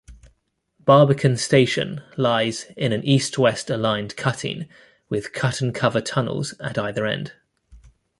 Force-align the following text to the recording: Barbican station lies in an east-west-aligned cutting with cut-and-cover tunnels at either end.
Barbican 0.79 1.37
station 1.37 2.01
lies 2.17 2.65
in 2.75 2.91
an 2.91 3.03
east-west-aligned 3.03 4.15
cutting 4.17 4.67
with 5.09 5.31
cut-and-cover 5.31 6.01
tunnels 6.01 6.55
at 6.59 6.79
either 6.79 7.05
end. 7.05 7.33